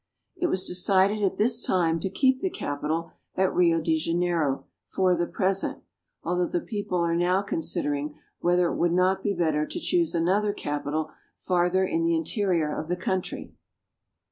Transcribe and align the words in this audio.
It 0.35 0.47
was 0.47 0.65
decided 0.65 1.21
at 1.21 1.37
this 1.37 1.61
time 1.61 1.99
to 1.99 2.09
keep 2.09 2.39
the 2.39 2.49
capital 2.49 3.11
at 3.35 3.53
Rio 3.53 3.79
de 3.79 3.95
Janeiro 3.95 4.65
for 4.83 5.15
the 5.15 5.27
present, 5.27 5.83
although 6.23 6.47
the 6.47 6.59
people 6.59 6.97
are 6.97 7.15
now 7.15 7.43
con 7.43 7.59
sidering 7.59 8.15
whether 8.39 8.65
it 8.71 8.77
would 8.77 8.93
not 8.93 9.21
be 9.21 9.35
better 9.35 9.67
to 9.67 9.79
choose 9.79 10.15
another 10.15 10.53
capital 10.53 11.11
farther 11.37 11.85
in 11.85 12.01
the 12.01 12.15
interior 12.15 12.75
of 12.75 12.87
the 12.87 12.95
country. 12.97 13.53